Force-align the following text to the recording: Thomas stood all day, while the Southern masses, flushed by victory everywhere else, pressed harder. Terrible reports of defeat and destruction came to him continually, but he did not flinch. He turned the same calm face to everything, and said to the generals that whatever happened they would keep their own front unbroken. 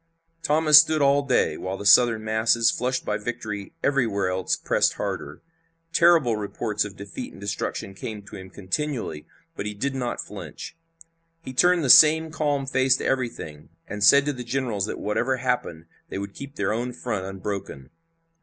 Thomas 0.41 0.79
stood 0.79 0.99
all 0.99 1.21
day, 1.21 1.57
while 1.57 1.77
the 1.77 1.85
Southern 1.85 2.23
masses, 2.23 2.71
flushed 2.71 3.05
by 3.05 3.19
victory 3.19 3.73
everywhere 3.83 4.29
else, 4.31 4.55
pressed 4.55 4.93
harder. 4.93 5.43
Terrible 5.93 6.35
reports 6.37 6.83
of 6.83 6.95
defeat 6.95 7.33
and 7.33 7.39
destruction 7.39 7.93
came 7.93 8.23
to 8.23 8.35
him 8.35 8.49
continually, 8.49 9.27
but 9.55 9.67
he 9.67 9.75
did 9.75 9.93
not 9.93 10.19
flinch. 10.19 10.75
He 11.43 11.53
turned 11.53 11.83
the 11.83 11.87
same 11.91 12.31
calm 12.31 12.65
face 12.65 12.97
to 12.97 13.05
everything, 13.05 13.69
and 13.87 14.03
said 14.03 14.25
to 14.25 14.33
the 14.33 14.43
generals 14.43 14.87
that 14.87 14.97
whatever 14.97 15.37
happened 15.37 15.85
they 16.09 16.17
would 16.17 16.33
keep 16.33 16.55
their 16.55 16.73
own 16.73 16.93
front 16.93 17.27
unbroken. 17.27 17.91